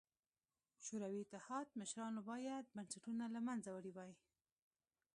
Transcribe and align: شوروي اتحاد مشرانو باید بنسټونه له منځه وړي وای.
شوروي 0.85 1.19
اتحاد 1.23 1.67
مشرانو 1.81 2.21
باید 2.29 2.65
بنسټونه 2.75 3.25
له 3.35 3.39
منځه 3.47 3.69
وړي 3.73 3.91
وای. 3.93 4.11